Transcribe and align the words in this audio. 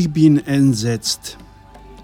Ich 0.00 0.10
bin 0.10 0.46
entsetzt. 0.46 1.36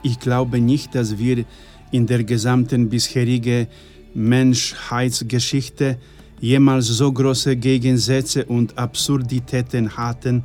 Ich 0.02 0.18
glaube 0.18 0.58
nicht, 0.60 0.96
dass 0.96 1.16
wir 1.16 1.44
in 1.92 2.08
der 2.08 2.24
gesamten 2.24 2.88
bisherigen 2.88 3.68
Menschheitsgeschichte 4.14 5.98
jemals 6.40 6.86
so 6.86 7.12
große 7.12 7.54
Gegensätze 7.54 8.46
und 8.46 8.76
Absurditäten 8.76 9.96
hatten, 9.96 10.42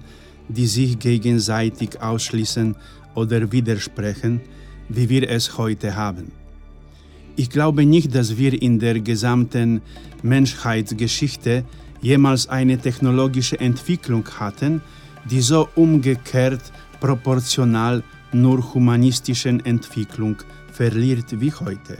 die 0.47 0.68
sich 0.68 1.00
gegenseitig 1.00 2.00
ausschließen 2.00 2.75
oder 3.15 3.52
widersprechen, 3.52 4.41
wie 4.88 5.09
wir 5.09 5.27
es 5.27 5.57
heute 5.57 5.95
haben. 5.95 6.31
Ich 7.36 7.50
glaube 7.50 7.84
nicht, 7.84 8.13
dass 8.13 8.38
wir 8.38 8.61
in 8.61 8.77
der 8.77 9.00
gesamten 9.00 9.81
Menschheitsgeschichte 10.21 11.63
jemals 12.00 12.47
eine 12.47 12.77
technologische 12.77 13.60
Entwicklung 13.60 14.24
hatten, 14.39 14.83
die 15.27 15.41
so 15.41 15.68
umgekehrt 15.74 16.61
proportional 17.00 18.04
nur 18.32 18.74
humanistischen 18.74 19.66
Entwicklung 19.66 20.38
verliert 20.71 21.39
wie 21.39 21.52
heute. 21.52 21.98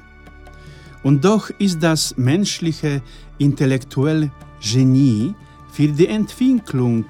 Und 1.04 1.24
doch 1.24 1.50
ist 1.60 1.82
das 1.82 2.16
menschliche 2.18 3.02
intellektuelle 3.38 4.32
Genie 4.62 5.34
für 5.72 5.88
die 5.88 6.08
Entwicklung 6.08 7.06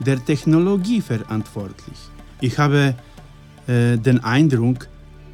der 0.00 0.24
Technologie 0.24 1.00
verantwortlich. 1.00 1.98
Ich 2.40 2.58
habe 2.58 2.94
äh, 3.66 3.96
den 3.96 4.22
Eindruck, 4.24 4.88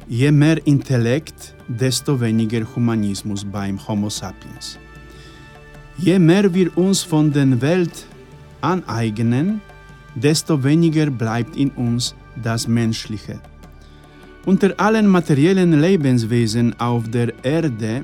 je 0.07 0.31
mehr 0.31 0.65
Intellekt, 0.67 1.55
desto 1.67 2.19
weniger 2.19 2.63
Humanismus 2.75 3.45
beim 3.45 3.79
Homo 3.87 4.09
sapiens. 4.09 4.77
Je 5.97 6.19
mehr 6.19 6.53
wir 6.53 6.75
uns 6.77 7.01
von 7.01 7.31
der 7.31 7.61
Welt 7.61 8.05
aneignen, 8.61 9.61
desto 10.15 10.63
weniger 10.63 11.09
bleibt 11.09 11.55
in 11.55 11.69
uns 11.71 12.15
das 12.41 12.67
Menschliche. 12.67 13.39
Unter 14.45 14.73
allen 14.79 15.07
materiellen 15.07 15.79
Lebenswesen 15.79 16.79
auf 16.79 17.09
der 17.09 17.31
Erde 17.43 18.03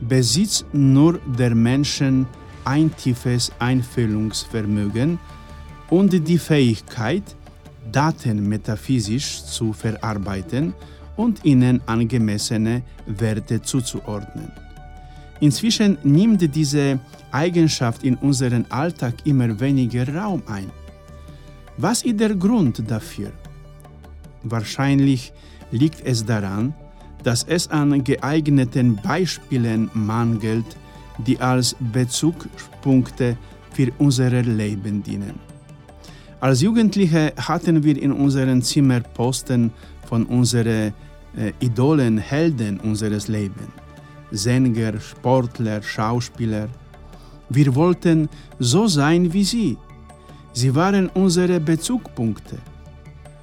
besitzt 0.00 0.66
nur 0.72 1.18
der 1.38 1.54
Menschen 1.54 2.26
ein 2.64 2.94
tiefes 2.96 3.50
Einfühlungsvermögen 3.58 5.18
und 5.88 6.12
die 6.28 6.38
Fähigkeit, 6.38 7.22
Daten 7.90 8.48
metaphysisch 8.48 9.42
zu 9.44 9.72
verarbeiten 9.72 10.74
und 11.16 11.44
ihnen 11.44 11.80
angemessene 11.86 12.82
Werte 13.06 13.60
zuzuordnen. 13.60 14.52
Inzwischen 15.40 15.96
nimmt 16.02 16.54
diese 16.54 17.00
Eigenschaft 17.32 18.04
in 18.04 18.16
unserem 18.16 18.64
Alltag 18.68 19.14
immer 19.24 19.58
weniger 19.58 20.06
Raum 20.14 20.42
ein. 20.46 20.70
Was 21.80 22.02
ist 22.02 22.20
der 22.20 22.34
Grund 22.34 22.82
dafür? 22.90 23.32
Wahrscheinlich 24.42 25.32
liegt 25.70 26.04
es 26.04 26.22
daran, 26.22 26.74
dass 27.22 27.44
es 27.44 27.68
an 27.70 28.04
geeigneten 28.04 28.96
Beispielen 28.96 29.90
mangelt, 29.94 30.76
die 31.26 31.40
als 31.40 31.74
Bezugspunkte 31.80 33.38
für 33.72 33.90
unser 33.96 34.30
Leben 34.42 35.02
dienen. 35.02 35.36
Als 36.40 36.60
Jugendliche 36.60 37.32
hatten 37.36 37.82
wir 37.82 37.96
in 37.96 38.12
unseren 38.12 38.60
Zimmer 38.60 39.00
Posten 39.00 39.72
von 40.06 40.26
unseren 40.26 40.92
äh, 41.34 41.52
Idolen, 41.60 42.18
Helden 42.18 42.78
unseres 42.80 43.28
Lebens. 43.28 43.72
Sänger, 44.32 45.00
Sportler, 45.00 45.82
Schauspieler. 45.82 46.68
Wir 47.48 47.74
wollten 47.74 48.28
so 48.58 48.86
sein 48.86 49.32
wie 49.32 49.44
sie. 49.44 49.78
Sie 50.52 50.74
waren 50.74 51.08
unsere 51.10 51.60
Bezugspunkte. 51.60 52.58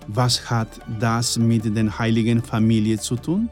Was 0.07 0.49
hat 0.49 0.67
das 0.99 1.37
mit 1.37 1.63
der 1.63 1.97
heiligen 1.97 2.41
Familie 2.41 2.97
zu 2.97 3.15
tun? 3.15 3.49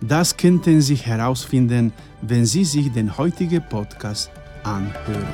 Das 0.00 0.36
könnten 0.36 0.80
Sie 0.80 0.96
herausfinden, 0.96 1.92
wenn 2.22 2.44
Sie 2.46 2.64
sich 2.64 2.90
den 2.92 3.16
heutigen 3.16 3.62
Podcast 3.68 4.30
anhören. 4.64 5.26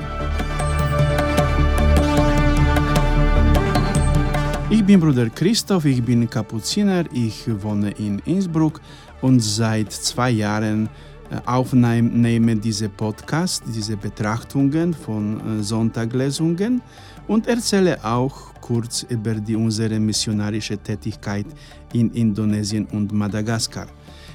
Ich 4.71 4.85
bin 4.85 5.01
Bruder 5.01 5.31
Christoph, 5.31 5.87
ich 5.87 6.03
bin 6.03 6.29
Kapuziner, 6.29 7.05
ich 7.13 7.45
wohne 7.63 7.91
in 7.93 8.19
Innsbruck 8.27 8.81
und 9.23 9.41
seit 9.41 9.91
zwei 9.93 10.31
Jahren 10.31 10.91
äh, 11.31 11.37
aufnehme 11.47 12.57
diese 12.57 12.89
Podcast, 12.89 13.63
diese 13.67 13.97
Betrachtungen 13.97 14.93
von 14.93 15.61
äh, 15.61 15.63
Sonntaglesungen 15.63 16.83
und 17.29 17.47
erzähle 17.47 18.05
auch 18.05 18.53
kurz 18.61 19.07
über 19.09 19.35
die 19.35 19.55
unsere 19.55 20.01
missionarische 20.01 20.79
Tätigkeit 20.79 21.47
in 21.93 22.11
Indonesien 22.13 22.87
und 22.87 23.13
Madagaskar. 23.13 23.87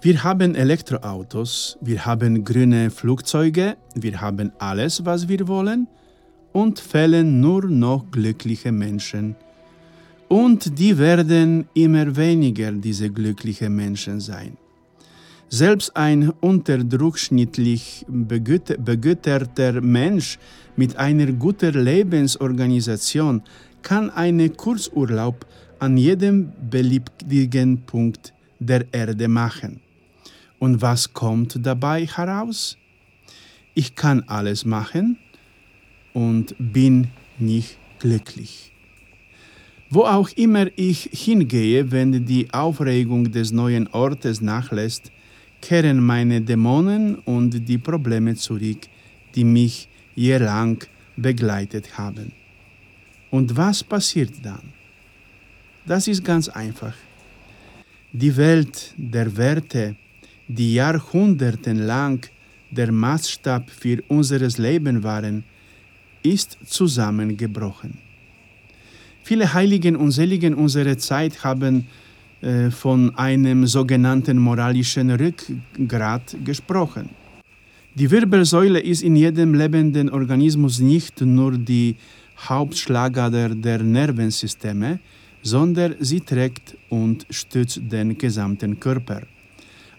Wir 0.00 0.22
haben 0.22 0.54
Elektroautos, 0.54 1.78
wir 1.80 2.06
haben 2.06 2.44
grüne 2.44 2.90
Flugzeuge, 2.90 3.76
wir 3.96 4.20
haben 4.20 4.52
alles, 4.60 5.04
was 5.04 5.26
wir 5.28 5.48
wollen 5.48 5.88
und 6.54 6.78
fällen 6.78 7.40
nur 7.40 7.66
noch 7.66 8.10
glückliche 8.10 8.72
Menschen 8.72 9.34
und 10.28 10.78
die 10.78 10.96
werden 10.96 11.66
immer 11.74 12.16
weniger 12.16 12.72
diese 12.72 13.10
glücklichen 13.10 13.74
Menschen 13.74 14.20
sein. 14.20 14.56
Selbst 15.48 15.96
ein 15.96 16.30
unterdurchschnittlich 16.40 18.06
begüterter 18.08 19.80
Mensch 19.80 20.38
mit 20.76 20.96
einer 20.96 21.30
guten 21.32 21.74
Lebensorganisation 21.74 23.42
kann 23.82 24.10
einen 24.10 24.56
Kurzurlaub 24.56 25.46
an 25.78 25.96
jedem 25.96 26.52
beliebigen 26.70 27.84
Punkt 27.84 28.32
der 28.58 28.92
Erde 28.92 29.28
machen. 29.28 29.80
Und 30.58 30.80
was 30.80 31.12
kommt 31.12 31.58
dabei 31.66 32.06
heraus? 32.06 32.78
Ich 33.74 33.94
kann 33.94 34.22
alles 34.28 34.64
machen 34.64 35.18
und 36.14 36.54
bin 36.58 37.08
nicht 37.38 37.76
glücklich. 37.98 38.72
Wo 39.90 40.04
auch 40.04 40.30
immer 40.36 40.66
ich 40.76 41.10
hingehe, 41.12 41.92
wenn 41.92 42.24
die 42.24 42.52
Aufregung 42.52 43.30
des 43.30 43.52
neuen 43.52 43.86
Ortes 43.88 44.40
nachlässt, 44.40 45.12
kehren 45.60 46.00
meine 46.04 46.40
Dämonen 46.40 47.16
und 47.16 47.68
die 47.68 47.78
Probleme 47.78 48.34
zurück, 48.34 48.82
die 49.34 49.44
mich 49.44 49.88
jahrelang 50.14 50.78
begleitet 51.16 51.96
haben. 51.98 52.32
Und 53.30 53.56
was 53.56 53.82
passiert 53.82 54.32
dann? 54.42 54.72
Das 55.86 56.08
ist 56.08 56.24
ganz 56.24 56.48
einfach. 56.48 56.94
Die 58.12 58.36
Welt 58.36 58.94
der 58.96 59.36
Werte, 59.36 59.96
die 60.48 60.74
jahrhundertelang 60.74 62.20
der 62.70 62.90
Maßstab 62.92 63.70
für 63.70 64.02
unser 64.08 64.38
Leben 64.38 65.02
waren, 65.02 65.44
ist 66.24 66.58
zusammengebrochen. 66.64 67.98
Viele 69.22 69.54
Heiligen 69.54 69.96
und 69.96 70.10
Seligen 70.10 70.54
unserer 70.54 70.98
Zeit 70.98 71.44
haben 71.44 71.86
äh, 72.40 72.70
von 72.70 73.14
einem 73.16 73.66
sogenannten 73.66 74.38
moralischen 74.38 75.10
Rückgrat 75.10 76.36
gesprochen. 76.44 77.10
Die 77.94 78.10
Wirbelsäule 78.10 78.80
ist 78.80 79.02
in 79.02 79.16
jedem 79.16 79.54
lebenden 79.54 80.10
Organismus 80.10 80.80
nicht 80.80 81.20
nur 81.20 81.52
die 81.52 81.96
Hauptschlagader 82.38 83.50
der 83.50 83.82
Nervensysteme, 83.82 84.98
sondern 85.42 85.94
sie 86.00 86.20
trägt 86.20 86.76
und 86.88 87.26
stützt 87.30 87.80
den 87.92 88.18
gesamten 88.18 88.80
Körper. 88.80 89.22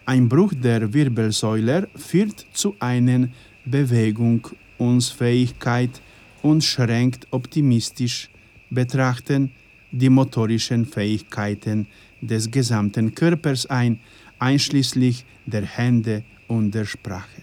Ein 0.06 0.28
Bruch 0.28 0.54
der 0.54 0.94
Wirbelsäule 0.94 1.88
führt 1.96 2.46
zu 2.52 2.76
einer 2.80 3.30
Bewegungsunfähigkeit 3.66 6.02
und 6.46 6.64
schränkt 6.64 7.22
optimistisch 7.32 8.30
betrachten 8.70 9.52
die 9.92 10.10
motorischen 10.10 10.86
Fähigkeiten 10.86 11.88
des 12.22 12.52
gesamten 12.52 13.16
Körpers 13.16 13.66
ein, 13.66 14.00
einschließlich 14.38 15.26
der 15.48 15.66
Hände 15.66 16.24
und 16.48 16.70
der 16.76 16.86
Sprache. 16.86 17.42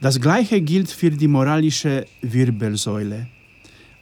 Das 0.00 0.20
gleiche 0.20 0.60
gilt 0.60 0.90
für 0.90 1.10
die 1.10 1.26
moralische 1.26 2.06
Wirbelsäule. 2.22 3.26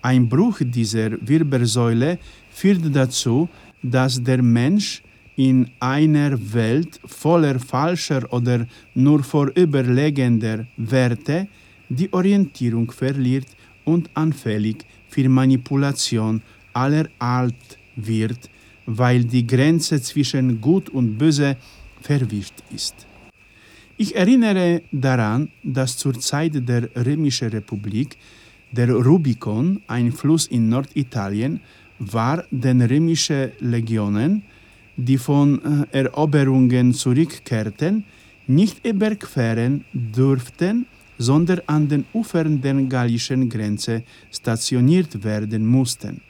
Ein 0.02 0.28
Bruch 0.28 0.58
dieser 0.60 1.10
Wirbelsäule 1.26 2.18
führt 2.50 2.84
dazu, 2.94 3.48
dass 3.82 4.22
der 4.22 4.42
Mensch 4.42 5.02
in 5.36 5.70
einer 5.80 6.32
Welt 6.52 7.00
voller 7.06 7.58
falscher 7.58 8.22
oder 8.30 8.66
nur 8.94 9.22
vorüberlegender 9.22 10.66
Werte 10.76 11.48
die 11.88 12.12
Orientierung 12.12 12.90
verliert 12.90 13.46
und 13.84 14.10
anfällig 14.14 14.84
für 15.08 15.28
Manipulation 15.28 16.42
aller 16.72 17.08
Art 17.18 17.78
wird, 17.96 18.50
weil 18.86 19.24
die 19.24 19.46
Grenze 19.46 20.00
zwischen 20.00 20.60
Gut 20.60 20.88
und 20.90 21.16
Böse 21.18 21.56
verwischt 22.00 22.62
ist. 22.74 23.06
Ich 23.96 24.14
erinnere 24.14 24.82
daran, 24.92 25.48
dass 25.62 25.96
zur 25.96 26.20
Zeit 26.20 26.68
der 26.68 26.90
Römischen 26.94 27.48
Republik 27.48 28.18
der 28.70 28.90
Rubikon, 28.90 29.80
ein 29.86 30.12
Fluss 30.12 30.46
in 30.46 30.68
Norditalien, 30.68 31.60
war 31.98 32.44
den 32.50 32.82
römischen 32.82 33.52
Legionen, 33.60 34.42
die 34.96 35.16
von 35.16 35.86
äh, 35.92 36.02
Eroberungen 36.02 36.92
zurückkehrten, 36.92 38.04
nicht 38.46 38.86
überqueren 38.86 39.84
durften, 39.92 40.86
sondern 41.18 41.60
an 41.66 41.88
den 41.88 42.04
Ufern 42.12 42.60
der 42.60 42.74
gallischen 42.82 43.48
Grenze 43.48 44.02
stationiert 44.30 45.22
werden 45.24 45.66
mussten. 45.66 46.20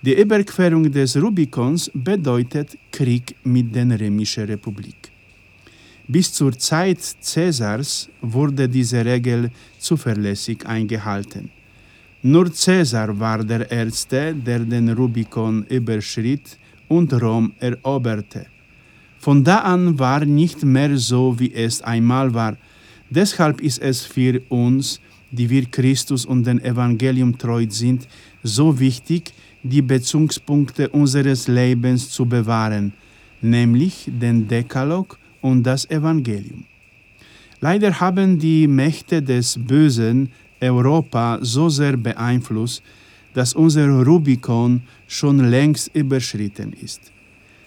Die 0.00 0.14
Überquerung 0.14 0.90
des 0.90 1.16
Rubikons 1.16 1.90
bedeutet 1.92 2.78
Krieg 2.90 3.34
mit 3.44 3.74
der 3.74 4.00
Römischen 4.00 4.44
Republik. 4.44 5.10
Bis 6.06 6.32
zur 6.32 6.56
Zeit 6.56 7.00
Cäsars 7.20 8.08
wurde 8.22 8.68
diese 8.68 9.04
Regel 9.04 9.50
zuverlässig 9.78 10.64
eingehalten. 10.64 11.50
Nur 12.22 12.52
Cäsar 12.52 13.18
war 13.18 13.44
der 13.44 13.70
Erste, 13.70 14.34
der 14.34 14.60
den 14.60 14.88
Rubikon 14.88 15.64
überschritt 15.68 16.58
und 16.88 17.12
Rom 17.12 17.52
eroberte. 17.60 18.46
Von 19.18 19.44
da 19.44 19.58
an 19.58 19.98
war 19.98 20.24
nicht 20.24 20.64
mehr 20.64 20.96
so, 20.96 21.38
wie 21.38 21.52
es 21.52 21.82
einmal 21.82 22.32
war. 22.32 22.56
Deshalb 23.10 23.60
ist 23.60 23.80
es 23.80 24.02
für 24.02 24.40
uns, 24.48 25.00
die 25.30 25.48
wir 25.48 25.66
Christus 25.66 26.24
und 26.24 26.46
dem 26.46 26.58
Evangelium 26.60 27.36
treu 27.36 27.66
sind, 27.68 28.08
so 28.42 28.78
wichtig, 28.78 29.32
die 29.62 29.82
Bezugspunkte 29.82 30.88
unseres 30.88 31.48
Lebens 31.48 32.10
zu 32.10 32.24
bewahren, 32.26 32.92
nämlich 33.40 34.04
den 34.06 34.46
Dekalog 34.46 35.18
und 35.40 35.62
das 35.62 35.88
Evangelium. 35.90 36.64
Leider 37.60 37.98
haben 38.00 38.38
die 38.38 38.68
Mächte 38.68 39.20
des 39.22 39.58
Bösen 39.58 40.30
Europa 40.60 41.38
so 41.42 41.68
sehr 41.68 41.96
beeinflusst, 41.96 42.82
dass 43.34 43.54
unser 43.54 43.88
Rubikon 43.88 44.82
schon 45.06 45.50
längst 45.50 45.94
überschritten 45.94 46.72
ist. 46.72 47.12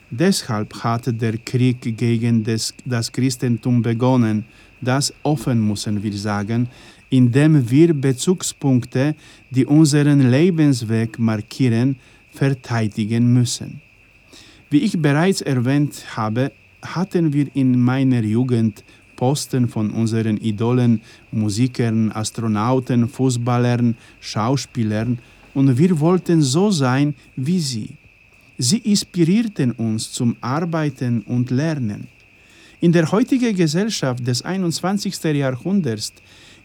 Deshalb 0.09 0.73
hat 0.83 1.21
der 1.21 1.37
Krieg 1.37 1.97
gegen 1.97 2.43
das, 2.43 3.11
Christentum 3.11 3.81
begonnen, 3.81 4.45
das 4.81 5.13
offen 5.23 5.65
müssen 5.67 6.03
wir 6.03 6.13
sagen, 6.13 6.67
indem 7.09 7.69
wir 7.69 7.93
Bezugspunkte, 7.93 9.15
die 9.49 9.65
unseren 9.65 10.31
Lebensweg 10.31 11.19
markieren, 11.19 11.97
verteidigen 12.31 13.33
müssen. 13.33 13.81
Wie 14.69 14.79
ich 14.79 15.01
bereits 15.01 15.41
erwähnt 15.41 16.15
habe, 16.15 16.51
hatten 16.81 17.33
wir 17.33 17.47
in 17.53 17.79
meiner 17.79 18.23
Jugend 18.23 18.83
Posten 19.17 19.67
von 19.67 19.91
unseren 19.91 20.37
Idolen, 20.37 21.01
Musikern, 21.31 22.11
Astronauten, 22.11 23.07
Fußballern, 23.07 23.95
Schauspielern 24.19 25.19
und 25.53 25.77
wir 25.77 25.99
wollten 25.99 26.41
so 26.41 26.71
sein 26.71 27.13
wie 27.35 27.59
sie. 27.59 27.97
Sie 28.57 28.77
inspirierten 28.77 29.73
uns 29.73 30.11
zum 30.11 30.37
Arbeiten 30.41 31.21
und 31.21 31.51
Lernen. 31.51 32.07
In 32.83 32.91
der 32.91 33.11
heutigen 33.11 33.55
Gesellschaft 33.55 34.25
des 34.25 34.41
21. 34.41 35.23
Jahrhunderts 35.35 36.13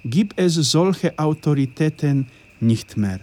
gibt 0.02 0.32
es 0.40 0.54
solche 0.54 1.12
Autoritäten 1.18 2.26
nicht 2.58 2.96
mehr. 2.96 3.20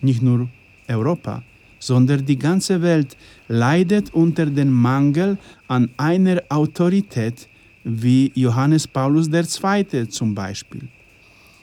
Nicht 0.00 0.22
nur 0.22 0.48
Europa, 0.88 1.44
sondern 1.78 2.26
die 2.26 2.36
ganze 2.36 2.82
Welt 2.82 3.16
leidet 3.46 4.12
unter 4.12 4.46
dem 4.46 4.72
Mangel 4.72 5.38
an 5.68 5.88
einer 5.98 6.42
Autorität 6.48 7.48
wie 7.84 8.32
Johannes 8.34 8.88
Paulus 8.88 9.28
II. 9.28 10.08
zum 10.08 10.34
Beispiel. 10.34 10.88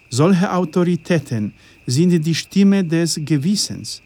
Solche 0.09 0.49
Autoritäten 0.49 1.51
sind 1.85 2.25
die 2.25 2.35
Stimme 2.35 2.85
des 2.85 3.19
Gewissens. 3.25 4.01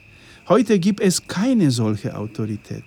Heute 0.48 0.80
gibt 0.80 1.02
es 1.02 1.22
keine 1.28 1.70
solche 1.70 2.18
Autorität. 2.18 2.86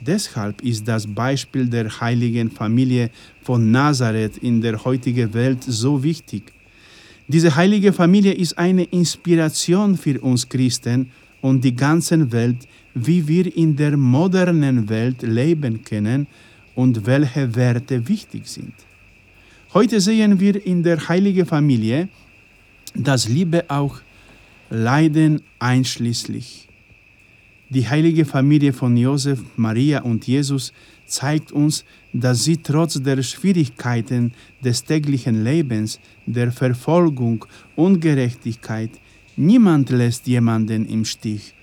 Deshalb 0.00 0.62
ist 0.62 0.88
das 0.88 1.06
Beispiel 1.06 1.66
der 1.66 2.00
heiligen 2.00 2.50
Familie 2.50 3.10
von 3.42 3.70
Nazareth 3.70 4.38
in 4.38 4.60
der 4.60 4.82
heutigen 4.84 5.32
Welt 5.34 5.62
so 5.62 6.02
wichtig. 6.02 6.52
Diese 7.28 7.54
heilige 7.54 7.92
Familie 7.92 8.32
ist 8.32 8.56
eine 8.58 8.84
Inspiration 8.84 9.96
für 9.96 10.18
uns 10.20 10.48
Christen 10.48 11.10
und 11.42 11.62
die 11.62 11.76
ganze 11.76 12.32
Welt, 12.32 12.66
wie 12.94 13.28
wir 13.28 13.54
in 13.56 13.76
der 13.76 13.96
modernen 13.96 14.88
Welt 14.88 15.22
leben 15.22 15.84
können 15.84 16.26
und 16.74 17.06
welche 17.06 17.54
Werte 17.54 18.08
wichtig 18.08 18.48
sind. 18.48 18.72
Heute 19.74 20.00
sehen 20.00 20.40
wir 20.40 20.66
in 20.66 20.82
der 20.82 21.08
heiligen 21.08 21.46
Familie, 21.46 22.08
dass 22.94 23.28
Liebe 23.28 23.64
auch 23.68 24.00
Leiden 24.70 25.42
einschließlich. 25.58 26.69
Die 27.70 27.88
heilige 27.88 28.24
Familie 28.24 28.72
von 28.72 28.96
Josef, 28.96 29.40
Maria 29.56 30.02
und 30.02 30.26
Jesus 30.26 30.72
zeigt 31.06 31.52
uns, 31.52 31.84
dass 32.12 32.44
sie 32.44 32.56
trotz 32.56 33.00
der 33.00 33.22
Schwierigkeiten 33.22 34.32
des 34.62 34.84
täglichen 34.84 35.44
Lebens, 35.44 36.00
der 36.26 36.50
Verfolgung, 36.52 37.44
Ungerechtigkeit, 37.76 38.90
niemand 39.36 39.90
lässt 39.90 40.26
jemanden 40.26 40.86
im 40.86 41.04
Stich, 41.04 41.54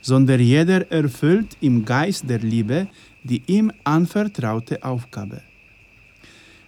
sondern 0.00 0.40
jeder 0.40 0.90
erfüllt 0.90 1.56
im 1.60 1.84
Geist 1.84 2.30
der 2.30 2.38
Liebe 2.38 2.88
die 3.26 3.42
ihm 3.46 3.72
anvertraute 3.84 4.82
Aufgabe. 4.82 5.42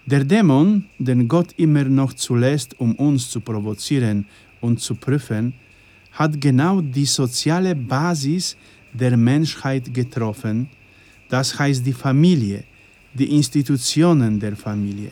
Der 0.07 0.25
Dämon, 0.25 0.87
den 0.99 1.29
Gott 1.29 1.53
immer 1.57 1.85
noch 1.85 2.13
zulässt, 2.15 2.79
um 2.81 2.95
uns 2.97 3.31
zu 3.31 3.41
provozieren 3.41 4.27
und 4.61 4.81
zu 4.81 4.95
prüfen, 4.95 5.55
hat 6.13 6.41
genau 6.41 6.81
die 6.81 7.05
soziale 7.05 7.75
Basis 7.75 8.57
der 8.93 9.17
Menschheit 9.17 9.93
getroffen, 9.93 10.69
das 11.29 11.59
heißt 11.59 11.85
die 11.85 11.93
Familie, 11.93 12.65
die 13.13 13.35
Institutionen 13.37 14.39
der 14.39 14.57
Familie. 14.57 15.11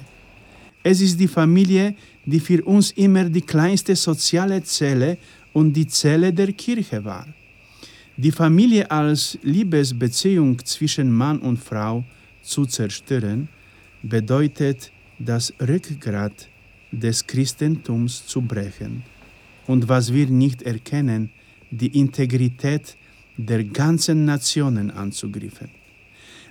Es 0.83 1.01
ist 1.01 1.19
die 1.19 1.29
Familie, 1.29 1.95
die 2.25 2.41
für 2.41 2.63
uns 2.65 2.93
immer 2.93 3.25
die 3.25 3.43
kleinste 3.43 3.97
soziale 3.97 4.63
Zelle 4.63 5.19
und 5.53 5.73
die 5.73 5.87
Zelle 5.87 6.33
der 6.33 6.53
Kirche 6.53 7.05
war. 7.05 7.27
Die 8.17 8.33
Familie 8.33 8.91
als 8.91 9.39
Liebesbeziehung 9.43 10.65
zwischen 10.65 11.13
Mann 11.13 11.39
und 11.39 11.59
Frau 11.59 12.05
zu 12.43 12.65
zerstören, 12.65 13.49
bedeutet 14.03 14.93
das 15.19 15.53
Rückgrat 15.61 16.49
des 16.93 17.27
Christentums 17.27 18.27
zu 18.27 18.41
brechen 18.41 19.03
und 19.67 19.89
was 19.89 20.13
wir 20.13 20.29
nicht 20.29 20.63
erkennen, 20.63 21.31
die 21.71 21.99
Integrität 21.99 22.97
der 23.37 23.65
ganzen 23.65 24.25
Nationen 24.25 24.91
anzugreifen. 24.91 25.71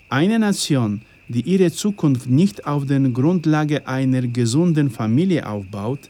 Eine 0.09 0.39
Nation, 0.39 1.01
die 1.27 1.41
ihre 1.41 1.71
Zukunft 1.71 2.29
nicht 2.29 2.67
auf 2.67 2.85
der 2.85 2.99
Grundlage 2.99 3.87
einer 3.87 4.21
gesunden 4.27 4.89
Familie 4.91 5.47
aufbaut, 5.47 6.09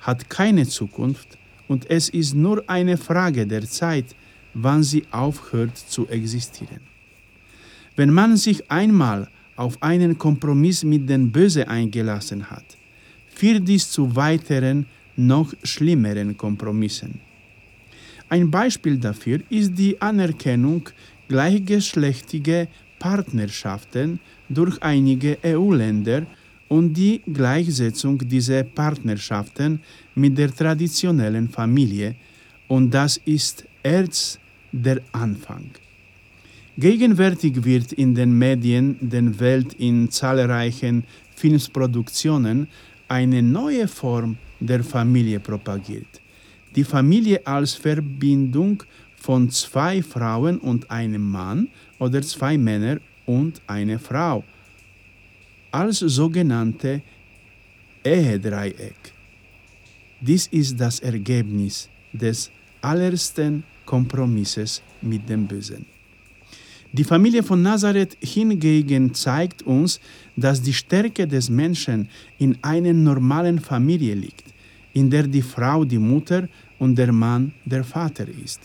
hat 0.00 0.30
keine 0.30 0.66
Zukunft 0.66 1.38
und 1.68 1.90
es 1.90 2.08
ist 2.08 2.34
nur 2.34 2.64
eine 2.66 2.96
Frage 2.96 3.46
der 3.46 3.66
Zeit, 3.68 4.14
wann 4.54 4.82
sie 4.82 5.04
aufhört 5.10 5.76
zu 5.76 6.08
existieren. 6.08 6.80
Wenn 7.96 8.12
man 8.12 8.36
sich 8.36 8.70
einmal 8.70 9.28
auf 9.56 9.82
einen 9.82 10.18
Kompromiss 10.18 10.84
mit 10.84 11.08
den 11.08 11.30
Böse 11.30 11.68
eingelassen 11.68 12.50
hat, 12.50 12.64
führt 13.28 13.66
dies 13.68 13.90
zu 13.90 14.14
weiteren, 14.16 14.86
noch 15.16 15.52
schlimmeren 15.62 16.36
Kompromissen. 16.36 17.20
Ein 18.28 18.50
Beispiel 18.50 18.96
dafür 18.98 19.40
ist 19.50 19.76
die 19.76 20.00
Anerkennung 20.00 20.88
gleichgeschlechtiger 21.28 22.66
Partnerschaften 22.98 24.18
durch 24.48 24.82
einige 24.82 25.38
EU-Länder 25.44 26.26
und 26.68 26.94
die 26.94 27.20
Gleichsetzung 27.32 28.18
dieser 28.18 28.62
Partnerschaften 28.64 29.80
mit 30.14 30.38
der 30.38 30.50
traditionellen 30.54 31.48
Familie, 31.48 32.16
und 32.66 32.90
das 32.92 33.20
ist 33.24 33.66
Erz 33.82 34.38
der 34.72 35.02
Anfang. 35.12 35.66
Gegenwärtig 36.76 37.62
wird 37.62 37.92
in 37.92 38.14
den 38.14 38.36
Medien 38.36 38.96
der 39.00 39.38
Welt 39.38 39.74
in 39.74 40.10
zahlreichen 40.10 41.04
Filmproduktionen 41.36 42.66
eine 43.06 43.42
neue 43.42 43.86
Form 43.86 44.38
der 44.58 44.82
Familie 44.82 45.38
propagiert. 45.38 46.23
Die 46.74 46.84
Familie 46.84 47.46
als 47.46 47.74
Verbindung 47.74 48.82
von 49.16 49.48
zwei 49.50 50.02
Frauen 50.02 50.58
und 50.58 50.90
einem 50.90 51.30
Mann 51.30 51.68
oder 51.98 52.20
zwei 52.22 52.58
Männer 52.58 52.98
und 53.26 53.60
eine 53.66 53.98
Frau 53.98 54.44
als 55.70 55.98
sogenannte 55.98 57.02
Ehedreieck. 58.04 59.12
Dies 60.20 60.46
ist 60.48 60.78
das 60.78 61.00
Ergebnis 61.00 61.88
des 62.12 62.50
allerersten 62.80 63.64
Kompromisses 63.84 64.82
mit 65.02 65.28
dem 65.28 65.46
Bösen. 65.46 65.86
Die 66.92 67.02
Familie 67.02 67.42
von 67.42 67.60
Nazareth 67.60 68.16
hingegen 68.20 69.12
zeigt 69.14 69.62
uns, 69.62 70.00
dass 70.36 70.62
die 70.62 70.72
Stärke 70.72 71.26
des 71.26 71.50
Menschen 71.50 72.08
in 72.38 72.56
einer 72.62 72.92
normalen 72.92 73.58
Familie 73.58 74.14
liegt, 74.14 74.53
in 74.94 75.10
der 75.10 75.26
die 75.26 75.42
Frau 75.42 75.84
die 75.84 75.98
Mutter 75.98 76.48
und 76.78 76.96
der 76.96 77.12
Mann 77.12 77.52
der 77.64 77.84
Vater 77.84 78.26
ist. 78.44 78.60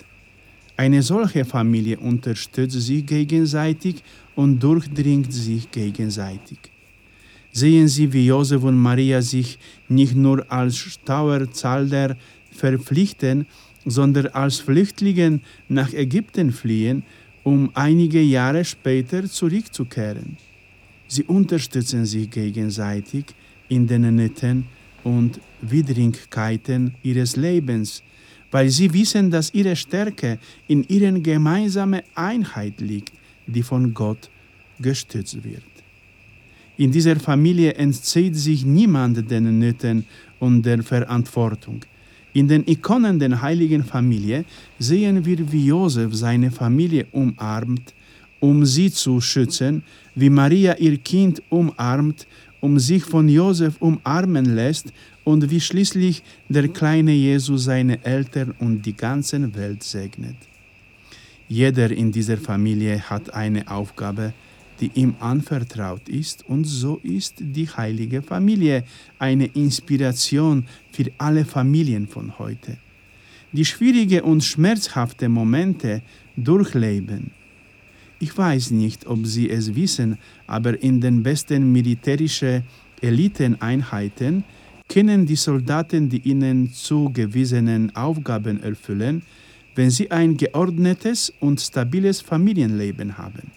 Eine 0.77 1.01
solche 1.03 1.43
Familie 1.43 1.97
unterstützt 1.97 2.79
sich 2.79 3.05
gegenseitig 3.05 3.95
und 4.35 4.59
durchdringt 4.63 5.33
sich 5.33 5.69
gegenseitig. 5.69 6.59
Sehen 7.51 7.87
Sie, 7.87 8.13
wie 8.13 8.27
Josef 8.27 8.63
und 8.63 8.77
Maria 8.77 9.21
sich 9.21 9.59
nicht 9.89 10.15
nur 10.15 10.49
als 10.49 10.77
Steuerzahler 10.77 12.15
verpflichten, 12.51 13.45
sondern 13.85 14.27
als 14.27 14.59
Flüchtlinge 14.59 15.41
nach 15.67 15.91
Ägypten 15.93 16.51
fliehen 16.51 17.03
um 17.43 17.71
einige 17.73 18.21
Jahre 18.21 18.63
später 18.63 19.25
zurückzukehren. 19.25 20.37
Sie 21.07 21.23
unterstützen 21.23 22.05
sich 22.05 22.29
gegenseitig 22.29 23.25
in 23.69 23.87
den 23.87 24.15
Nöten 24.15 24.65
und 25.03 25.39
Widrigkeiten 25.61 26.95
ihres 27.03 27.35
Lebens, 27.35 28.03
weil 28.51 28.69
sie 28.69 28.91
wissen, 28.93 29.29
dass 29.29 29.53
ihre 29.53 29.75
Stärke 29.75 30.39
in 30.67 30.83
ihrer 30.87 31.11
gemeinsamen 31.19 32.01
Einheit 32.15 32.79
liegt, 32.81 33.13
die 33.47 33.63
von 33.63 33.93
Gott 33.93 34.29
gestützt 34.79 35.43
wird. 35.43 35.63
In 36.77 36.91
dieser 36.91 37.17
Familie 37.17 37.73
entzieht 37.73 38.35
sich 38.35 38.65
niemand 38.65 39.29
den 39.29 39.59
Nöten 39.59 40.05
und 40.39 40.65
der 40.65 40.81
Verantwortung. 40.81 41.83
In 42.31 42.47
den 42.47 42.65
Ikonen 42.67 43.19
der 43.19 43.41
heiligen 43.41 43.83
Familie 43.83 44.45
sehen 44.77 45.25
wir, 45.25 45.51
wie 45.51 45.65
Josef 45.65 46.13
seine 46.15 46.51
Familie 46.51 47.07
umarmt, 47.11 47.93
um 48.39 48.65
sie 48.65 48.89
zu 48.91 49.19
schützen, 49.19 49.83
wie 50.15 50.29
Maria 50.29 50.77
ihr 50.77 50.97
Kind 50.97 51.41
umarmt, 51.49 52.27
um 52.61 52.79
sich 52.79 53.03
von 53.03 53.29
Josef 53.29 53.75
umarmen 53.79 54.45
lässt 54.55 54.91
und 55.23 55.49
wie 55.49 55.61
schließlich 55.61 56.23
der 56.49 56.67
kleine 56.67 57.11
Jesus 57.11 57.65
seine 57.65 58.03
Eltern 58.03 58.53
und 58.59 58.81
die 58.85 58.95
ganze 58.95 59.55
Welt 59.55 59.83
segnet. 59.83 60.35
Jeder 61.47 61.89
in 61.91 62.11
dieser 62.11 62.37
Familie 62.37 63.01
hat 63.09 63.33
eine 63.33 63.69
Aufgabe, 63.69 64.33
die 64.79 64.91
ihm 64.93 65.15
anvertraut 65.19 66.07
ist, 66.07 66.47
und 66.47 66.63
so 66.63 66.99
ist 67.03 67.35
die 67.39 67.67
heilige 67.67 68.21
Familie 68.21 68.83
eine 69.17 69.47
Inspiration 69.47 70.65
für 70.91 71.11
alle 71.17 71.45
Familien 71.45 72.07
von 72.07 72.37
heute. 72.39 72.77
Die 73.51 73.65
schwierige 73.65 74.23
und 74.23 74.43
schmerzhafte 74.43 75.27
Momente 75.27 76.01
durchleben. 76.37 77.31
Ich 78.19 78.37
weiß 78.37 78.71
nicht, 78.71 79.07
ob 79.07 79.25
Sie 79.25 79.49
es 79.49 79.75
wissen, 79.75 80.17
aber 80.45 80.81
in 80.81 80.99
den 80.99 81.23
besten 81.23 81.71
militärischen 81.71 82.63
Eliteneinheiten 83.01 84.43
können 84.89 85.25
die 85.25 85.37
Soldaten 85.37 86.09
die 86.09 86.21
ihnen 86.27 86.73
zugewiesenen 86.73 87.95
Aufgaben 87.95 88.61
erfüllen, 88.61 89.21
wenn 89.75 89.91
sie 89.91 90.11
ein 90.11 90.35
geordnetes 90.35 91.31
und 91.39 91.61
stabiles 91.61 92.19
Familienleben 92.19 93.17
haben. 93.17 93.51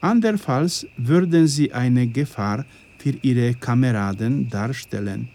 Andernfalls 0.00 0.86
würden 0.96 1.46
sie 1.46 1.72
eine 1.72 2.06
Gefahr 2.08 2.64
für 2.98 3.14
ihre 3.22 3.54
Kameraden 3.54 4.48
darstellen, 4.48 5.28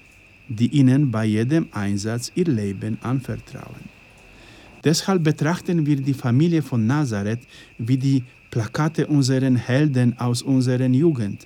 die 0.49 0.67
ihnen 0.67 1.11
bei 1.11 1.25
jedem 1.25 1.67
Einsatz 1.71 2.31
ihr 2.35 2.45
Leben 2.45 2.97
anvertrauen. 3.01 3.85
Deshalb 4.83 5.23
betrachten 5.23 5.85
wir 5.85 5.97
die 5.97 6.13
Familie 6.13 6.61
von 6.61 6.85
Nazareth 6.87 7.41
wie 7.77 7.97
die 7.97 8.23
Plakate 8.51 9.07
unserer 9.07 9.55
Helden 9.55 10.17
aus 10.17 10.41
unserer 10.41 10.87
Jugend. 10.87 11.45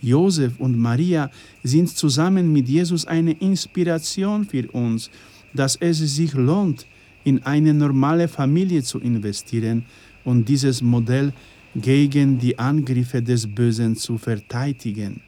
Josef 0.00 0.58
und 0.58 0.76
Maria 0.76 1.30
sind 1.62 1.88
zusammen 1.88 2.52
mit 2.52 2.68
Jesus 2.68 3.06
eine 3.06 3.32
Inspiration 3.32 4.44
für 4.44 4.68
uns, 4.72 5.10
dass 5.54 5.76
es 5.76 5.98
sich 5.98 6.34
lohnt, 6.34 6.86
in 7.24 7.42
eine 7.44 7.72
normale 7.72 8.26
Familie 8.26 8.82
zu 8.82 8.98
investieren 8.98 9.84
und 10.24 10.48
dieses 10.48 10.82
Modell 10.82 11.32
gegen 11.74 12.38
die 12.38 12.58
Angriffe 12.58 13.22
des 13.22 13.46
Bösen 13.46 13.96
zu 13.96 14.18
verteidigen. 14.18 15.20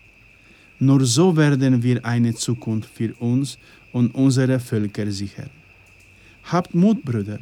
Nur 0.78 1.04
so 1.04 1.37
werden 1.37 1.83
wir 1.83 2.04
eine 2.04 2.35
Zukunft 2.35 2.90
für 2.90 3.14
uns 3.14 3.59
und 3.93 4.14
unsere 4.14 4.59
Völker 4.59 5.11
sichern. 5.11 5.50
Habt 6.45 6.75
Mut, 6.75 7.02
Brüder. 7.04 7.38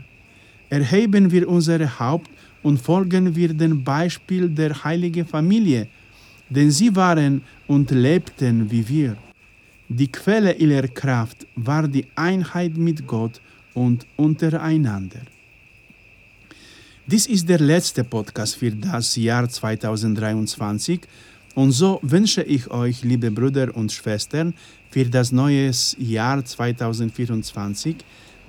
Erheben 0.68 1.30
wir 1.30 1.48
unser 1.48 1.98
Haupt 1.98 2.30
und 2.62 2.80
folgen 2.80 3.34
wir 3.34 3.52
dem 3.52 3.82
Beispiel 3.82 4.48
der 4.48 4.84
heiligen 4.84 5.26
Familie, 5.26 5.88
denn 6.48 6.70
sie 6.70 6.94
waren 6.94 7.42
und 7.66 7.90
lebten 7.90 8.70
wie 8.70 8.88
wir. 8.88 9.16
Die 9.88 10.10
Quelle 10.10 10.54
ihrer 10.54 10.88
Kraft 10.88 11.46
war 11.54 11.86
die 11.86 12.06
Einheit 12.14 12.76
mit 12.76 13.06
Gott 13.06 13.40
und 13.74 14.06
untereinander. 14.16 15.22
Dies 17.06 17.26
ist 17.26 17.48
der 17.48 17.58
letzte 17.58 18.04
Podcast 18.04 18.56
für 18.56 18.70
das 18.70 19.16
Jahr 19.16 19.48
2023 19.48 21.00
und 21.54 21.72
so 21.72 21.98
wünsche 22.02 22.42
ich 22.42 22.70
euch, 22.70 23.02
liebe 23.02 23.30
Brüder 23.30 23.76
und 23.76 23.92
Schwestern, 23.92 24.54
für 24.90 25.04
das 25.04 25.32
neue 25.32 25.70
Jahr 25.98 26.44
2024, 26.44 27.96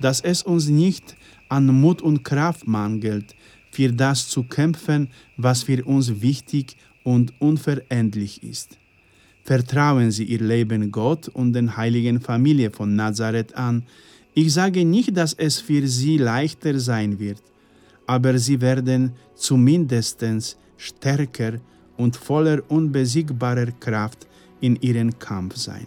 dass 0.00 0.20
es 0.20 0.42
uns 0.42 0.68
nicht 0.68 1.16
an 1.48 1.66
Mut 1.66 2.00
und 2.00 2.24
Kraft 2.24 2.66
mangelt, 2.66 3.34
für 3.74 3.92
das 3.92 4.28
zu 4.28 4.44
kämpfen, 4.44 5.08
was 5.36 5.64
für 5.64 5.84
uns 5.84 6.20
wichtig 6.20 6.76
und 7.02 7.32
unverendlich 7.40 8.42
ist. 8.42 8.78
Vertrauen 9.42 10.10
Sie 10.10 10.24
Ihr 10.24 10.40
Leben 10.40 10.90
Gott 10.90 11.28
und 11.28 11.52
den 11.52 11.76
heiligen 11.76 12.20
Familie 12.20 12.70
von 12.70 12.96
Nazareth 12.96 13.54
an. 13.54 13.84
Ich 14.34 14.52
sage 14.52 14.84
nicht, 14.84 15.16
dass 15.16 15.34
es 15.34 15.60
für 15.60 15.86
Sie 15.86 16.16
leichter 16.16 16.78
sein 16.80 17.18
wird 17.18 17.42
aber 18.06 18.38
sie 18.38 18.60
werden 18.60 19.12
zumindest 19.34 20.24
stärker 20.76 21.54
und 21.96 22.16
voller 22.16 22.62
unbesiegbarer 22.68 23.72
Kraft 23.72 24.26
in 24.60 24.76
ihrem 24.76 25.18
Kampf 25.18 25.56
sein. 25.56 25.86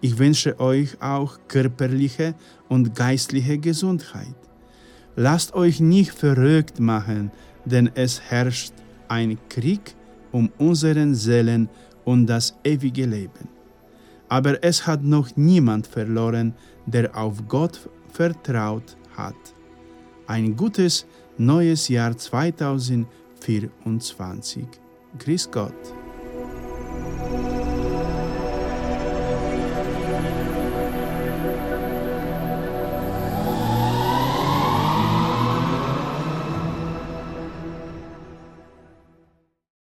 Ich 0.00 0.18
wünsche 0.18 0.58
euch 0.60 1.00
auch 1.00 1.38
körperliche 1.48 2.34
und 2.68 2.94
geistliche 2.94 3.58
Gesundheit. 3.58 4.34
Lasst 5.16 5.54
euch 5.54 5.80
nicht 5.80 6.12
verrückt 6.12 6.80
machen, 6.80 7.30
denn 7.64 7.90
es 7.94 8.20
herrscht 8.20 8.72
ein 9.08 9.38
Krieg 9.48 9.94
um 10.32 10.50
unseren 10.58 11.14
Seelen 11.14 11.68
und 12.04 12.26
das 12.26 12.56
ewige 12.64 13.06
Leben. 13.06 13.48
Aber 14.28 14.62
es 14.64 14.86
hat 14.86 15.04
noch 15.04 15.36
niemand 15.36 15.86
verloren, 15.86 16.54
der 16.86 17.16
auf 17.16 17.46
Gott 17.48 17.88
vertraut 18.12 18.96
hat 19.16 19.36
ein 20.26 20.56
gutes 20.56 21.06
neues 21.36 21.88
Jahr 21.88 22.16
2024. 22.16 24.64
Grüß 25.18 25.50
Gott. 25.50 26.03